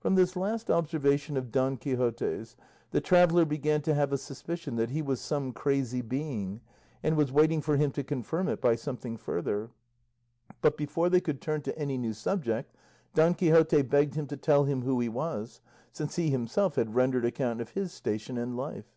[0.00, 2.56] From this last observation of Don Quixote's,
[2.90, 6.60] the traveller began to have a suspicion that he was some crazy being,
[7.02, 9.70] and was waiting for him to confirm it by something further;
[10.60, 12.74] but before they could turn to any new subject
[13.14, 17.24] Don Quixote begged him to tell him who he was, since he himself had rendered
[17.24, 18.92] account of his station and life.